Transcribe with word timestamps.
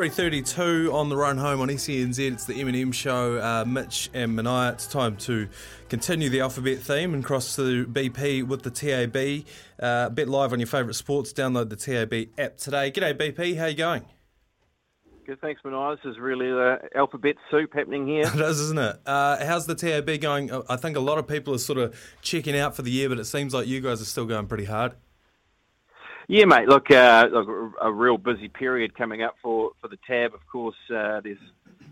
Three 0.00 0.08
thirty-two 0.08 0.90
on 0.94 1.10
the 1.10 1.16
run 1.18 1.36
home 1.36 1.60
on 1.60 1.68
SENZ. 1.68 2.18
It's 2.32 2.46
the 2.46 2.58
M&M 2.62 2.90
show. 2.90 3.36
Uh, 3.36 3.66
Mitch 3.66 4.08
and 4.14 4.34
Mania. 4.34 4.70
It's 4.70 4.86
time 4.86 5.14
to 5.18 5.46
continue 5.90 6.30
the 6.30 6.40
alphabet 6.40 6.78
theme 6.78 7.12
and 7.12 7.22
cross 7.22 7.54
to 7.56 7.84
BP 7.84 8.44
with 8.44 8.62
the 8.62 8.70
TAB. 8.70 9.44
Uh, 9.78 10.08
bet 10.08 10.26
live 10.26 10.54
on 10.54 10.58
your 10.58 10.68
favourite 10.68 10.94
sports. 10.94 11.34
Download 11.34 11.68
the 11.68 11.76
TAB 11.76 12.30
app 12.38 12.56
today. 12.56 12.90
G'day 12.90 13.12
BP. 13.12 13.58
How 13.58 13.66
you 13.66 13.76
going? 13.76 14.06
Good, 15.26 15.38
thanks, 15.42 15.60
Mania. 15.66 15.96
This 16.02 16.12
is 16.12 16.18
really 16.18 16.48
the 16.48 16.78
alphabet 16.96 17.36
soup 17.50 17.74
happening 17.74 18.06
here. 18.06 18.22
it 18.24 18.40
is, 18.40 18.58
isn't 18.58 18.78
it? 18.78 19.00
Uh, 19.04 19.44
how's 19.44 19.66
the 19.66 19.74
TAB 19.74 20.18
going? 20.18 20.50
I 20.66 20.76
think 20.76 20.96
a 20.96 21.00
lot 21.00 21.18
of 21.18 21.28
people 21.28 21.54
are 21.54 21.58
sort 21.58 21.78
of 21.78 21.94
checking 22.22 22.56
out 22.56 22.74
for 22.74 22.80
the 22.80 22.90
year, 22.90 23.10
but 23.10 23.18
it 23.18 23.26
seems 23.26 23.52
like 23.52 23.66
you 23.66 23.82
guys 23.82 24.00
are 24.00 24.06
still 24.06 24.24
going 24.24 24.46
pretty 24.46 24.64
hard. 24.64 24.94
Yeah, 26.32 26.44
mate. 26.44 26.68
Look, 26.68 26.92
uh, 26.92 27.26
look, 27.28 27.74
a 27.82 27.92
real 27.92 28.16
busy 28.16 28.46
period 28.46 28.96
coming 28.96 29.20
up 29.20 29.34
for, 29.42 29.72
for 29.80 29.88
the 29.88 29.98
tab. 30.06 30.32
Of 30.32 30.46
course, 30.46 30.76
uh, 30.88 31.20
there's 31.22 31.40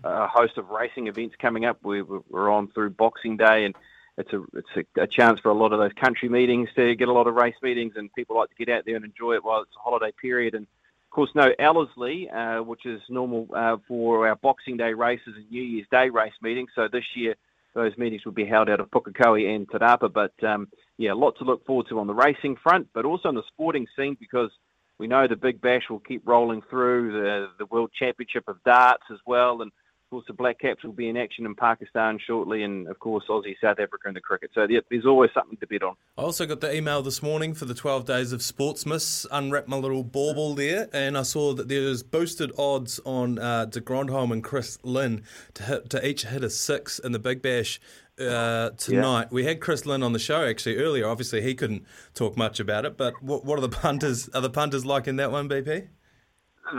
a 0.05 0.28
host 0.28 0.58
of 0.58 0.69
racing 0.69 1.08
events 1.08 1.34
coming 1.42 1.64
up. 1.64 1.81
We, 1.83 2.03
we're 2.03 2.48
on 2.48 2.69
through 2.69 2.91
Boxing 2.91 3.36
Day, 3.36 3.64
and 3.64 3.75
it's 4.16 4.33
a 4.33 4.44
it's 4.55 4.86
a, 4.97 5.03
a, 5.03 5.06
chance 5.09 5.41
for 5.41 5.48
a 5.48 5.55
lot 5.55 5.72
of 5.72 5.81
those 5.81 5.91
country 6.00 6.28
meetings 6.28 6.69
to 6.77 6.94
get 6.94 7.09
a 7.09 7.12
lot 7.12 7.27
of 7.27 7.34
race 7.34 7.56
meetings, 7.64 7.94
and 7.97 8.14
people 8.14 8.36
like 8.36 8.48
to 8.50 8.64
get 8.64 8.72
out 8.72 8.84
there 8.86 8.94
and 8.94 9.05
enjoy 9.05 9.34
it 9.34 9.42
while 9.42 9.62
it's 9.62 9.75
a 9.77 9.81
holiday 9.81 10.12
period. 10.22 10.55
And 10.55 10.69
of 10.69 11.11
course, 11.11 11.31
no 11.34 11.53
Ellerslie, 11.59 12.31
uh, 12.31 12.62
which 12.62 12.86
is 12.86 13.00
normal 13.09 13.48
uh, 13.53 13.78
for 13.89 14.28
our 14.28 14.36
Boxing 14.36 14.77
Day 14.77 14.92
races 14.92 15.34
and 15.34 15.50
New 15.50 15.64
Year's 15.64 15.89
Day 15.91 16.11
race 16.11 16.34
meetings. 16.41 16.70
So 16.77 16.86
this 16.86 17.16
year, 17.16 17.34
those 17.75 17.98
meetings 17.98 18.25
will 18.25 18.31
be 18.31 18.47
held 18.47 18.70
out 18.70 18.78
of 18.78 18.89
Pukekohe 18.89 19.53
and 19.53 19.69
Te 19.69 19.78
Rapa, 19.78 20.12
but 20.12 20.33
um, 20.48 20.69
yeah, 20.99 21.13
a 21.13 21.15
lot 21.15 21.39
to 21.39 21.45
look 21.45 21.65
forward 21.65 21.87
to 21.89 21.99
on 22.01 22.09
the 22.09 22.15
racing 22.15 22.57
front, 22.63 22.89
but 22.93 23.05
also 23.05 23.29
on 23.29 23.37
the 23.37 23.45
sporting 23.53 23.87
scene 23.97 24.17
because 24.19 24.51
we 24.99 25.07
know 25.07 25.29
the 25.29 25.37
Big 25.37 25.61
Bash 25.61 25.85
will 25.89 26.01
keep 26.01 26.27
rolling 26.27 26.61
through 26.69 27.13
the 27.13 27.49
the 27.59 27.67
World 27.67 27.91
Championship 27.97 28.45
of 28.49 28.63
Darts 28.65 29.05
as 29.13 29.19
well, 29.25 29.63
and 29.63 29.71
of 29.71 30.11
course 30.11 30.25
the 30.27 30.33
Black 30.33 30.59
Caps 30.59 30.83
will 30.83 30.93
be 30.93 31.09
in 31.09 31.17
action 31.17 31.47
in 31.47 31.55
Pakistan 31.55 32.19
shortly, 32.19 32.65
and 32.65 32.89
of 32.89 32.99
course 32.99 33.25
Aussie, 33.31 33.55
South 33.61 33.79
Africa, 33.79 34.07
and 34.09 34.17
the 34.17 34.21
cricket. 34.21 34.51
So 34.55 34.67
there's 34.67 35.07
always 35.07 35.31
something 35.33 35.57
to 35.59 35.69
bet 35.69 35.85
on. 35.85 35.95
I 36.17 36.23
also 36.23 36.47
got 36.47 36.61
the 36.61 36.75
email 36.75 37.01
this 37.01 37.23
morning 37.23 37.55
for 37.55 37.65
the 37.65 37.75
12 37.75 38.05
days 38.05 38.33
of 38.33 38.41
Sportsmas. 38.41 39.25
Unwrapped 39.31 39.69
my 39.69 39.77
little 39.77 40.03
bauble 40.03 40.55
there, 40.55 40.89
and 40.93 41.17
I 41.17 41.22
saw 41.22 41.53
that 41.55 41.69
there's 41.69 42.03
boosted 42.03 42.51
odds 42.59 42.99
on 43.05 43.39
uh, 43.39 43.67
De 43.67 43.81
Grandhomme 43.81 44.33
and 44.33 44.43
Chris 44.43 44.78
Lynn 44.83 45.22
to 45.55 45.62
hit, 45.62 45.91
to 45.91 46.05
each 46.05 46.25
hit 46.25 46.43
a 46.43 46.51
six 46.51 46.99
in 46.99 47.12
the 47.12 47.21
Big 47.21 47.41
Bash 47.41 47.78
uh, 48.21 48.71
tonight. 48.71 49.23
Yeah. 49.23 49.29
We 49.31 49.45
had 49.45 49.61
Chris 49.61 49.87
Lynn 49.87 50.03
on 50.03 50.12
the 50.12 50.19
show 50.19 50.45
actually 50.47 50.77
earlier. 50.77 51.09
Obviously, 51.09 51.43
he 51.43 51.55
couldn't 51.55 51.84
talk 52.15 52.37
much 52.37 52.61
about 52.61 52.84
it. 52.84 52.97
But 52.97 53.23
what, 53.23 53.45
what 53.45 53.59
are 53.59 53.62
the 53.62 53.69
punters? 53.69 54.29
Are 54.31 54.41
the 54.41 54.51
punters 54.51 54.84
like 54.84 55.06
in 55.06 55.17
that 55.17 55.31
one, 55.31 55.49
BP? 55.49 55.89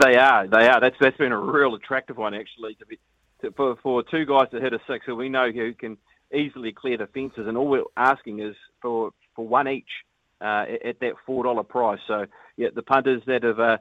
They 0.00 0.16
are. 0.16 0.46
They 0.46 0.68
are. 0.68 0.80
That's 0.80 0.96
that's 1.00 1.16
been 1.16 1.32
a 1.32 1.38
real 1.38 1.74
attractive 1.74 2.16
one 2.16 2.34
actually 2.34 2.74
to 2.76 2.86
be 2.86 2.98
to, 3.42 3.50
for 3.52 3.76
for 3.82 4.02
two 4.02 4.24
guys 4.24 4.48
to 4.52 4.60
hit 4.60 4.72
a 4.72 4.80
six 4.86 5.04
who 5.06 5.16
we 5.16 5.28
know 5.28 5.50
who 5.50 5.74
can 5.74 5.96
easily 6.32 6.72
clear 6.72 6.96
the 6.96 7.06
fences. 7.08 7.46
And 7.46 7.56
all 7.56 7.68
we're 7.68 7.82
asking 7.96 8.40
is 8.40 8.54
for 8.80 9.10
for 9.34 9.46
one 9.46 9.68
each 9.68 9.88
uh, 10.40 10.64
at, 10.68 10.86
at, 10.86 11.00
that 11.00 11.14
four 11.26 11.44
dollar 11.44 11.64
price. 11.64 12.00
So 12.06 12.26
yeah, 12.56 12.68
the 12.74 12.82
punters 12.82 13.22
that 13.26 13.42
have 13.42 13.58
uh, 13.58 13.78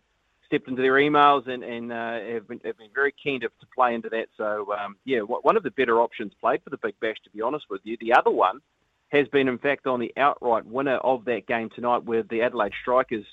stepped 0.50 0.68
into 0.68 0.82
their 0.82 0.94
emails 0.94 1.48
and, 1.48 1.64
and 1.64 1.94
uh, 1.94 2.20
have, 2.34 2.48
been, 2.48 2.60
have 2.66 2.78
been 2.78 2.90
very 2.94 3.14
keen 3.24 3.40
to, 3.40 3.48
to 3.48 3.66
play 3.74 3.94
into 3.94 4.10
that. 4.10 4.28
So, 4.36 4.74
um, 4.74 4.98
yeah, 5.06 5.20
one 5.20 5.56
of 5.56 5.64
the 5.64 5.72
better 5.72 6.02
options 6.02 6.34
played 6.42 6.64
for 6.64 6.72
the 6.72 6.78
Big 6.78 7.00
Bash, 7.00 7.18
to 7.24 7.30
be 7.30 7.42
honest 7.42 7.66
with 7.70 7.82
you. 7.84 7.98
The 8.02 8.14
other 8.14 8.32
one 8.32 8.60
has 9.10 9.28
been, 9.28 9.48
in 9.48 9.60
fact, 9.60 9.86
on 9.86 10.00
the 10.00 10.12
outright 10.18 10.66
winner 10.66 10.98
of 10.98 11.26
that 11.26 11.48
game 11.48 11.70
tonight 11.74 12.04
with 12.04 12.28
the 12.30 12.42
Adelaide 12.42 12.74
Strikers. 12.82 13.26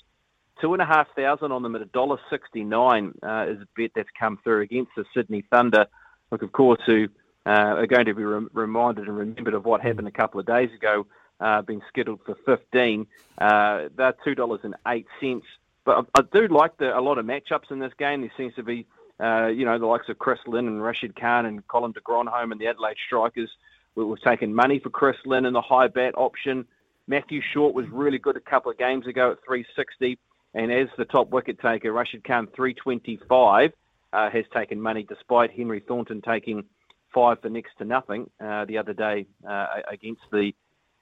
Two 0.61 0.73
and 0.73 0.81
a 0.81 0.85
half 0.85 1.07
thousand 1.15 1.51
on 1.51 1.61
them 1.61 1.75
at 1.75 1.81
a 1.83 1.85
dollar 1.85 2.17
sixty-nine 2.31 3.13
uh, 3.21 3.45
is 3.47 3.61
a 3.61 3.67
bet 3.75 3.91
that's 3.95 4.09
come 4.19 4.39
through 4.43 4.61
against 4.61 4.91
the 4.97 5.05
Sydney 5.13 5.43
Thunder. 5.51 5.85
Look, 6.31 6.41
of 6.41 6.51
course, 6.51 6.81
uh, 6.89 7.07
are 7.45 7.85
going 7.85 8.05
to 8.05 8.15
be 8.15 8.23
re- 8.23 8.47
reminded 8.53 9.07
and 9.07 9.17
remembered 9.17 9.53
of 9.53 9.65
what 9.65 9.81
happened 9.81 10.07
a 10.07 10.11
couple 10.11 10.39
of 10.39 10.47
days 10.47 10.69
ago, 10.73 11.05
uh, 11.39 11.61
being 11.61 11.81
scheduled 11.87 12.21
for 12.25 12.35
15. 12.45 13.05
Uh, 13.37 13.89
they're 13.95 14.13
$2.08. 14.25 15.41
But 15.87 16.05
I, 16.13 16.19
I 16.19 16.23
do 16.33 16.49
like 16.49 16.75
the, 16.75 16.99
a 16.99 16.99
lot 16.99 17.17
of 17.17 17.25
matchups 17.25 17.71
in 17.71 17.79
this 17.79 17.93
game. 17.97 18.19
There 18.19 18.31
seems 18.35 18.53
to 18.55 18.63
be, 18.63 18.85
uh, 19.21 19.47
you 19.47 19.63
know, 19.63 19.79
the 19.79 19.85
likes 19.85 20.09
of 20.09 20.19
Chris 20.19 20.39
Lynn 20.45 20.67
and 20.67 20.83
Rashid 20.83 21.15
Khan 21.15 21.45
and 21.45 21.65
Colin 21.69 21.93
de 21.93 22.01
Grandhomme 22.01 22.51
and 22.51 22.59
the 22.59 22.67
Adelaide 22.67 22.97
Strikers. 23.07 23.49
We, 23.95 24.03
we've 24.03 24.21
taken 24.21 24.53
money 24.53 24.79
for 24.79 24.89
Chris 24.89 25.15
Lynn 25.25 25.45
in 25.45 25.53
the 25.53 25.61
high 25.61 25.87
bat 25.87 26.13
option. 26.17 26.65
Matthew 27.07 27.39
Short 27.53 27.73
was 27.73 27.87
really 27.87 28.19
good 28.19 28.35
a 28.35 28.41
couple 28.41 28.69
of 28.69 28.77
games 28.77 29.07
ago 29.07 29.31
at 29.31 29.37
360. 29.45 30.19
And 30.53 30.73
as 30.73 30.89
the 30.97 31.05
top 31.05 31.29
wicket 31.29 31.57
taker, 31.61 31.93
Rashid 31.93 32.25
Khan 32.25 32.49
325 32.53 33.71
uh, 34.11 34.29
has 34.29 34.43
taken 34.53 34.81
money 34.81 35.03
despite 35.07 35.51
Henry 35.51 35.79
Thornton 35.79 36.21
taking 36.21 36.65
five 37.13 37.39
for 37.41 37.47
next 37.47 37.77
to 37.77 37.85
nothing 37.85 38.29
uh, 38.43 38.65
the 38.65 38.77
other 38.77 38.93
day 38.93 39.25
uh, 39.47 39.67
against 39.89 40.23
the 40.33 40.51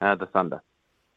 uh, 0.00 0.14
the 0.14 0.26
Thunder. 0.26 0.62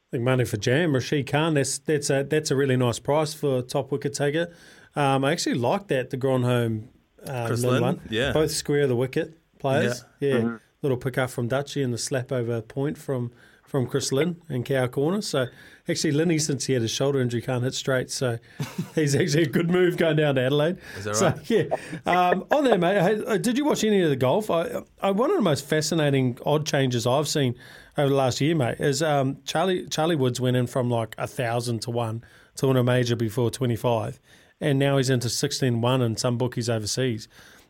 I 0.10 0.18
think 0.18 0.24
money 0.24 0.44
for 0.44 0.58
Jam, 0.58 0.96
Rashid 0.96 1.28
Khan. 1.28 1.54
That's 1.54 1.78
that's 1.78 2.10
a 2.10 2.24
that's 2.24 2.50
a 2.50 2.56
really 2.56 2.76
nice 2.76 2.98
price 2.98 3.36
for 3.36 3.62
top 3.62 3.92
wicket 3.92 4.16
taker. 4.16 4.52
Um, 4.96 5.24
I 5.24 5.32
actually 5.32 5.56
like 5.56 5.88
that 5.90 6.10
de 6.10 6.18
Grandhomme 6.18 6.90
uh, 7.28 7.56
one. 7.62 8.02
Yeah, 8.10 8.32
both 8.32 8.50
square 8.50 8.88
the 8.88 8.96
wicket 8.96 9.38
players. 9.60 10.04
Yeah, 10.20 10.30
yeah. 10.30 10.36
Mm-hmm. 10.40 10.56
little 10.82 10.98
pick 10.98 11.20
up 11.20 11.30
from 11.30 11.48
Dutchy 11.48 11.84
and 11.84 11.94
the 11.94 12.00
slap 12.00 12.32
over 12.32 12.60
point 12.62 12.98
from 12.98 13.32
from 13.70 13.86
Chris 13.86 14.12
Lynn 14.12 14.42
and 14.50 14.66
cow 14.66 14.88
corner. 14.88 15.22
So 15.22 15.46
actually, 15.88 16.12
Linny, 16.12 16.40
since 16.40 16.66
he 16.66 16.74
had 16.74 16.82
his 16.82 16.90
shoulder 16.90 17.22
injury, 17.22 17.42
can't 17.42 17.64
hit 17.64 17.76
straight. 17.76 18.10
So 18.10 18.40
he's 18.96 19.16
actually 19.16 19.44
a 19.44 19.50
good 19.50 19.70
move 19.70 19.96
going 19.96 20.18
down 20.18 20.36
to 20.36 20.42
Adelaide. 20.42 20.78
Is 20.98 21.04
that 21.06 21.22
right? 21.22 21.48
So, 21.48 21.56
yeah. 21.56 21.76
Um, 22.12 22.46
on 22.50 22.64
there, 22.64 22.80
mate. 22.80 23.00
Hey, 23.02 23.24
uh, 23.24 23.38
did 23.38 23.60
you 23.60 23.66
watch 23.66 23.84
any 23.84 24.02
of 24.02 24.10
the 24.10 24.16
golf? 24.16 24.50
I, 24.50 24.82
I, 25.02 25.12
one 25.12 25.30
of 25.30 25.36
the 25.36 25.44
most 25.44 25.66
fascinating 25.66 26.40
odd 26.46 26.66
changes 26.66 27.06
I've 27.06 27.28
seen 27.28 27.54
over 27.96 28.10
the 28.10 28.16
last 28.16 28.42
year, 28.42 28.56
mate, 28.56 28.80
is 28.80 29.04
um, 29.04 29.38
Charlie 29.46 29.88
Charlie 29.88 30.16
Woods 30.16 30.42
went 30.42 30.58
in 30.58 30.66
from 30.66 30.90
like 30.90 31.14
a 31.20 31.28
thousand 31.28 31.84
to 31.84 31.92
one 31.92 32.24
to 32.56 32.68
win 32.68 32.78
a 32.78 32.84
major 32.84 33.16
before 33.16 33.52
twenty 33.52 33.76
five, 33.76 34.20
and 34.60 34.80
now 34.80 34.98
he's 34.98 35.12
into 35.12 35.30
sixteen 35.30 35.80
one 35.80 36.02
in 36.02 36.18
some 36.18 36.40
bookies 36.40 36.70
overseas. 36.70 37.28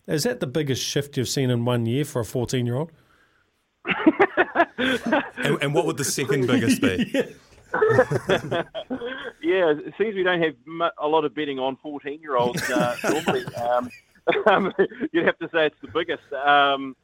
Is 0.07 0.23
that 0.23 0.39
the 0.39 0.47
biggest 0.47 0.81
shift 0.81 1.17
you've 1.17 1.27
seen 1.27 1.49
in 1.49 1.65
one 1.65 1.85
year 1.85 2.05
for 2.05 2.21
a 2.21 2.25
fourteen 2.25 2.65
year 2.65 2.77
old? 2.77 2.91
and, 4.79 5.57
and, 5.61 5.73
what 5.73 5.85
would 5.85 5.97
the 5.97 6.03
second 6.03 6.47
biggest 6.47 6.81
be? 6.81 7.11
yeah. 9.41 9.71
it 9.71 9.93
seems 9.97 10.15
we 10.15 10.23
don't 10.23 10.41
have 10.41 10.55
a 10.97 11.07
lot 11.07 11.25
of 11.25 11.35
betting 11.35 11.59
on 11.59 11.77
14 11.77 12.19
year 12.21 12.35
olds 12.35 12.61
uh, 12.69 12.95
normally. 13.09 13.45
Um, 13.55 13.89
um, 14.47 14.73
you'd 15.11 15.25
have 15.25 15.37
to 15.39 15.49
say 15.53 15.67
it's 15.67 15.81
the 15.81 15.89
biggest. 15.93 16.31
Um, 16.33 16.95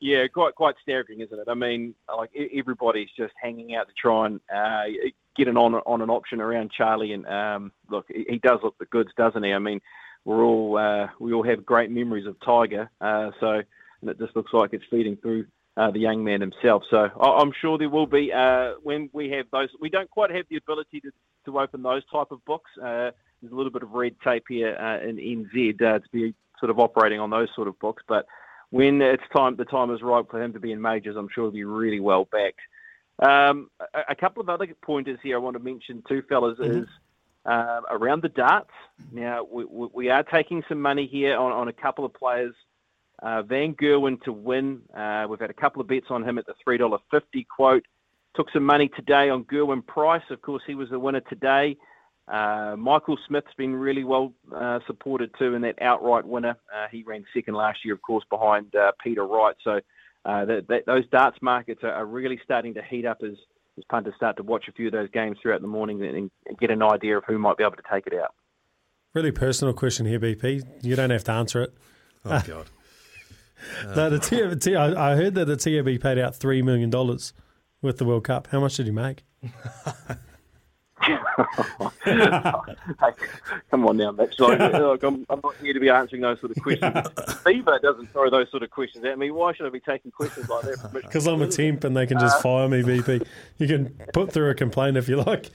yeah, 0.00 0.26
quite 0.26 0.54
quite 0.54 0.74
staggering, 0.82 1.20
isn't 1.20 1.38
it? 1.38 1.48
I 1.48 1.54
mean, 1.54 1.94
like 2.16 2.30
everybody's 2.54 3.10
just 3.16 3.34
hanging 3.40 3.74
out 3.74 3.88
to 3.88 3.94
try 3.94 4.26
and 4.26 4.40
uh, 4.52 4.84
get 5.36 5.48
an 5.48 5.56
on 5.56 5.74
on 5.74 6.00
an 6.02 6.10
option 6.10 6.40
around 6.40 6.72
Charlie. 6.72 7.12
And 7.12 7.26
um, 7.26 7.72
look, 7.88 8.06
he 8.08 8.38
does 8.42 8.60
look 8.62 8.78
the 8.78 8.86
goods, 8.86 9.10
doesn't 9.16 9.42
he? 9.42 9.52
I 9.52 9.58
mean, 9.58 9.80
we're 10.24 10.42
all 10.42 10.78
uh, 10.78 11.08
we 11.18 11.32
all 11.32 11.44
have 11.44 11.66
great 11.66 11.90
memories 11.90 12.26
of 12.26 12.36
Tiger, 12.40 12.90
uh, 13.00 13.30
so 13.38 13.62
and 14.00 14.10
it 14.10 14.18
just 14.18 14.34
looks 14.34 14.52
like 14.52 14.72
it's 14.72 14.84
feeding 14.90 15.16
through 15.16 15.46
uh, 15.80 15.90
the 15.90 15.98
young 15.98 16.22
man 16.22 16.42
himself. 16.42 16.82
So 16.90 17.08
I'm 17.18 17.52
sure 17.58 17.78
there 17.78 17.88
will 17.88 18.06
be 18.06 18.32
uh, 18.32 18.74
when 18.82 19.08
we 19.14 19.30
have 19.30 19.46
those. 19.50 19.70
We 19.80 19.88
don't 19.88 20.10
quite 20.10 20.30
have 20.30 20.44
the 20.50 20.56
ability 20.56 21.00
to, 21.00 21.10
to 21.46 21.58
open 21.58 21.82
those 21.82 22.02
type 22.12 22.30
of 22.30 22.44
books. 22.44 22.70
Uh, 22.76 23.12
there's 23.40 23.52
a 23.52 23.54
little 23.54 23.72
bit 23.72 23.82
of 23.82 23.92
red 23.92 24.14
tape 24.22 24.44
here 24.48 24.76
uh, 24.76 25.02
in 25.02 25.16
NZ 25.16 25.80
uh, 25.80 25.98
to 26.00 26.04
be 26.12 26.34
sort 26.58 26.68
of 26.68 26.78
operating 26.78 27.18
on 27.18 27.30
those 27.30 27.48
sort 27.56 27.66
of 27.66 27.78
books, 27.78 28.02
but 28.06 28.26
when 28.68 29.00
it's 29.00 29.22
time, 29.34 29.56
the 29.56 29.64
time 29.64 29.90
is 29.92 30.02
right 30.02 30.24
for 30.30 30.40
him 30.40 30.52
to 30.52 30.60
be 30.60 30.70
in 30.70 30.80
majors. 30.82 31.16
I'm 31.16 31.28
sure 31.34 31.44
he'll 31.44 31.50
be 31.50 31.64
really 31.64 31.98
well 31.98 32.28
backed. 32.30 32.60
Um, 33.18 33.70
a, 33.94 34.10
a, 34.10 34.14
couple 34.14 34.42
of 34.42 34.48
other 34.48 34.68
pointers 34.82 35.18
here 35.22 35.36
I 35.36 35.40
want 35.40 35.56
to 35.56 35.62
mention 35.62 36.04
too, 36.06 36.22
fellas, 36.28 36.58
mm-hmm. 36.58 36.82
is 36.82 36.88
uh, 37.46 37.80
around 37.90 38.22
the 38.22 38.28
darts. 38.28 38.70
Now 39.12 39.46
we, 39.50 39.64
we, 39.64 40.10
are 40.10 40.22
taking 40.22 40.62
some 40.68 40.80
money 40.80 41.06
here 41.06 41.36
on, 41.36 41.52
on 41.52 41.68
a 41.68 41.72
couple 41.72 42.04
of 42.04 42.12
players. 42.12 42.54
Uh, 43.22 43.42
Van 43.42 43.74
Gerwen 43.74 44.20
to 44.22 44.32
win. 44.32 44.80
Uh, 44.96 45.26
we've 45.28 45.40
had 45.40 45.50
a 45.50 45.54
couple 45.54 45.82
of 45.82 45.88
bets 45.88 46.06
on 46.10 46.26
him 46.26 46.38
at 46.38 46.46
the 46.46 46.54
three 46.64 46.78
dollar 46.78 46.98
fifty 47.10 47.44
quote. 47.44 47.84
Took 48.34 48.50
some 48.52 48.64
money 48.64 48.88
today 48.88 49.28
on 49.28 49.44
Gerwyn 49.44 49.86
Price. 49.86 50.22
Of 50.30 50.40
course, 50.42 50.62
he 50.66 50.74
was 50.74 50.88
the 50.90 50.98
winner 50.98 51.20
today. 51.20 51.76
Uh, 52.30 52.76
Michael 52.78 53.18
Smith's 53.26 53.52
been 53.56 53.74
really 53.74 54.04
well 54.04 54.32
uh, 54.54 54.78
supported 54.86 55.32
too 55.36 55.54
in 55.54 55.62
that 55.62 55.82
outright 55.82 56.24
winner. 56.24 56.56
Uh, 56.72 56.86
he 56.90 57.02
ran 57.02 57.24
second 57.34 57.54
last 57.54 57.84
year, 57.84 57.94
of 57.94 58.02
course, 58.02 58.24
behind 58.30 58.74
uh, 58.76 58.92
Peter 59.02 59.26
Wright. 59.26 59.56
So 59.64 59.80
uh, 60.24 60.44
that, 60.44 60.68
that, 60.68 60.86
those 60.86 61.08
darts 61.08 61.38
markets 61.42 61.80
are, 61.82 61.92
are, 61.92 62.06
really 62.06 62.38
starting 62.44 62.74
to 62.74 62.82
heat 62.82 63.04
up 63.04 63.18
as, 63.24 63.36
as 63.78 63.84
punters 63.90 64.14
start 64.14 64.36
to 64.36 64.44
watch 64.44 64.68
a 64.68 64.72
few 64.72 64.86
of 64.86 64.92
those 64.92 65.10
games 65.10 65.38
throughout 65.42 65.60
the 65.60 65.66
morning 65.66 66.04
and, 66.04 66.30
and 66.46 66.58
get 66.58 66.70
an 66.70 66.82
idea 66.82 67.18
of 67.18 67.24
who 67.26 67.36
might 67.36 67.56
be 67.56 67.64
able 67.64 67.76
to 67.76 67.82
take 67.92 68.06
it 68.06 68.14
out. 68.14 68.34
Really 69.12 69.32
personal 69.32 69.74
question 69.74 70.06
here, 70.06 70.20
BP. 70.20 70.62
You 70.82 70.94
don't 70.94 71.10
have 71.10 71.24
to 71.24 71.32
answer 71.32 71.62
it. 71.62 71.74
Oh 72.24 72.42
God. 72.46 72.70
no, 73.96 74.10
the 74.10 74.18
TAB, 74.18 74.96
I 74.98 75.16
heard 75.16 75.34
that 75.34 75.46
the 75.46 75.56
TAB 75.56 76.00
paid 76.00 76.18
out 76.18 76.36
three 76.36 76.62
million 76.62 76.90
dollars 76.90 77.32
with 77.82 77.98
the 77.98 78.04
World 78.04 78.24
Cup. 78.24 78.48
How 78.48 78.60
much 78.60 78.76
did 78.76 78.86
he 78.86 78.92
make? 78.92 79.24
come 83.70 83.86
on 83.86 83.96
now, 83.96 84.12
Mitch. 84.12 84.38
Like, 84.38 84.58
look, 84.72 85.02
I'm, 85.02 85.24
I'm, 85.30 85.40
not 85.42 85.56
here 85.56 85.72
to 85.72 85.80
be 85.80 85.88
answering 85.88 86.22
those 86.22 86.38
sort 86.40 86.56
of 86.56 86.62
questions. 86.62 86.92
FIFA 86.92 87.80
doesn't 87.80 88.12
throw 88.12 88.28
those 88.28 88.50
sort 88.50 88.62
of 88.62 88.70
questions 88.70 89.04
at 89.04 89.18
me. 89.18 89.30
Why 89.30 89.54
should 89.54 89.66
I 89.66 89.70
be 89.70 89.80
taking 89.80 90.10
questions 90.10 90.48
like 90.48 90.64
that? 90.64 90.90
Because 90.92 91.26
I'm 91.26 91.40
a 91.42 91.48
temp 91.48 91.84
and 91.84 91.96
they 91.96 92.06
can 92.06 92.18
just 92.18 92.36
uh, 92.36 92.42
fire 92.42 92.68
me, 92.68 92.82
BP. 92.82 93.26
You 93.58 93.66
can 93.66 93.94
put 94.12 94.32
through 94.32 94.50
a 94.50 94.54
complaint 94.54 94.96
if 94.96 95.08
you 95.08 95.22
like. 95.22 95.50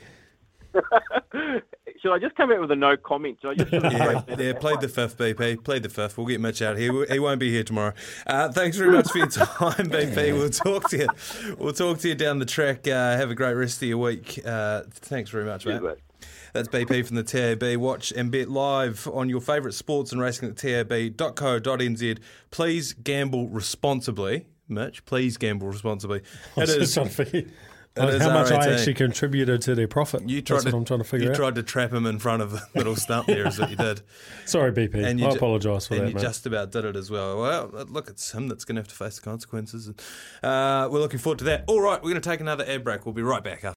Should 2.01 2.11
I 2.11 2.19
just 2.19 2.35
come 2.35 2.51
out 2.51 2.61
with 2.61 2.71
a 2.71 2.75
no 2.75 2.97
comment? 2.97 3.39
Should 3.41 3.49
I 3.51 3.63
just 3.63 3.71
yeah, 3.71 4.21
yeah, 4.37 4.53
played 4.53 4.81
the 4.81 4.87
fifth, 4.87 5.17
BP. 5.17 5.63
Played 5.63 5.83
the 5.83 5.89
fifth. 5.89 6.17
We'll 6.17 6.27
get 6.27 6.41
Mitch 6.41 6.61
out 6.61 6.77
here. 6.77 7.05
He 7.05 7.19
won't 7.19 7.39
be 7.39 7.51
here 7.51 7.63
tomorrow. 7.63 7.93
Uh, 8.27 8.51
thanks 8.51 8.77
very 8.77 8.91
much 8.91 9.09
for 9.09 9.19
your 9.19 9.27
time, 9.27 9.89
BP. 9.89 10.33
We'll 10.35 10.49
talk 10.49 10.89
to 10.89 10.97
you. 10.97 11.07
We'll 11.57 11.73
talk 11.73 11.99
to 11.99 12.09
you 12.09 12.15
down 12.15 12.39
the 12.39 12.45
track. 12.45 12.87
Uh, 12.87 13.15
have 13.15 13.31
a 13.31 13.35
great 13.35 13.53
rest 13.53 13.81
of 13.81 13.87
your 13.87 13.97
week. 13.97 14.39
Uh, 14.45 14.83
thanks 14.89 15.29
very 15.29 15.45
much, 15.45 15.65
mate. 15.65 15.81
That's 16.53 16.67
BP 16.67 17.05
from 17.05 17.17
the 17.17 17.23
TAB. 17.23 17.75
Watch 17.77 18.13
and 18.13 18.31
bet 18.31 18.49
live 18.49 19.07
on 19.13 19.27
your 19.27 19.41
favourite 19.41 19.73
sports 19.73 20.11
and 20.11 20.21
racing 20.21 20.49
at 20.49 20.57
tab.co.nz. 20.57 22.17
Please 22.49 22.93
gamble 22.93 23.49
responsibly. 23.49 24.45
Mitch, 24.67 25.05
please 25.05 25.37
gamble 25.37 25.67
responsibly. 25.67 26.21
It 26.57 26.69
is, 26.69 26.97
how 27.97 28.33
much 28.33 28.51
I 28.51 28.73
actually 28.73 28.93
contributed 28.93 29.61
to 29.63 29.75
their 29.75 29.87
profit. 29.87 30.27
You 30.27 30.41
tried 30.41 30.57
That's 30.57 30.65
to, 30.65 30.71
what 30.71 30.79
I'm 30.79 30.85
trying 30.85 30.99
to 30.99 31.05
figure 31.05 31.25
you 31.25 31.31
out. 31.31 31.37
You 31.37 31.43
tried 31.43 31.55
to 31.55 31.63
trap 31.63 31.93
him 31.93 32.05
in 32.05 32.19
front 32.19 32.41
of 32.41 32.51
the 32.51 32.61
middle 32.73 32.95
stump 32.95 33.27
there, 33.27 33.47
is 33.47 33.59
what 33.59 33.69
you 33.69 33.75
did. 33.75 34.01
Sorry, 34.45 34.71
BP. 34.71 35.03
And 35.03 35.23
I 35.23 35.29
apologise 35.31 35.87
for 35.87 35.95
and 35.95 36.01
that. 36.01 36.05
And 36.05 36.09
you 36.11 36.15
mate. 36.15 36.21
just 36.21 36.45
about 36.45 36.71
did 36.71 36.85
it 36.85 36.95
as 36.95 37.09
well. 37.09 37.39
Well, 37.39 37.69
look, 37.87 38.09
it's 38.09 38.31
him 38.31 38.47
that's 38.47 38.65
going 38.65 38.75
to 38.75 38.81
have 38.81 38.87
to 38.87 38.95
face 38.95 39.15
the 39.17 39.21
consequences. 39.21 39.89
Uh, 40.43 40.87
we're 40.91 40.99
looking 40.99 41.19
forward 41.19 41.39
to 41.39 41.45
that. 41.45 41.63
All 41.67 41.81
right, 41.81 42.01
we're 42.01 42.11
going 42.11 42.21
to 42.21 42.29
take 42.29 42.39
another 42.39 42.65
ad 42.67 42.83
break. 42.83 43.05
We'll 43.05 43.13
be 43.13 43.21
right 43.21 43.43
back 43.43 43.63
after. 43.63 43.73